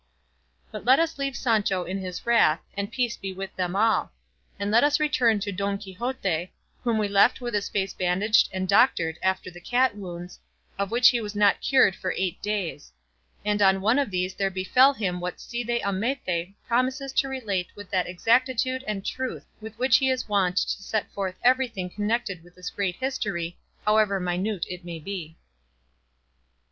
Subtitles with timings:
[0.71, 4.11] But let us leave Sancho in his wrath, and peace be with them all;
[4.57, 6.51] and let us return to Don Quixote,
[6.83, 10.39] whom we left with his face bandaged and doctored after the cat wounds,
[10.79, 12.91] of which he was not cured for eight days;
[13.45, 17.91] and on one of these there befell him what Cide Hamete promises to relate with
[17.91, 22.55] that exactitude and truth with which he is wont to set forth everything connected with
[22.55, 23.55] this great history,
[23.85, 25.37] however minute it may be.